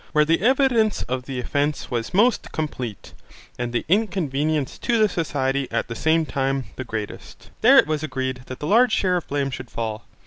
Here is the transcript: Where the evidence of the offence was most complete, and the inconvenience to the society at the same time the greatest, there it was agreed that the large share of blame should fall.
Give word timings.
Where 0.13 0.25
the 0.25 0.41
evidence 0.41 1.03
of 1.03 1.25
the 1.27 1.39
offence 1.39 1.91
was 1.91 2.11
most 2.11 2.51
complete, 2.51 3.13
and 3.59 3.71
the 3.71 3.85
inconvenience 3.87 4.79
to 4.79 4.97
the 4.97 5.07
society 5.07 5.67
at 5.69 5.89
the 5.89 5.95
same 5.95 6.25
time 6.25 6.63
the 6.75 6.83
greatest, 6.83 7.51
there 7.61 7.77
it 7.77 7.85
was 7.85 8.01
agreed 8.01 8.41
that 8.47 8.57
the 8.57 8.65
large 8.65 8.93
share 8.93 9.17
of 9.17 9.27
blame 9.27 9.51
should 9.51 9.69
fall. 9.69 10.05